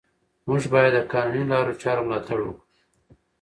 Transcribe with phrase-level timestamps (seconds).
[0.47, 2.53] موږ باید د قانوني لارو چارو ملاتړ وکړو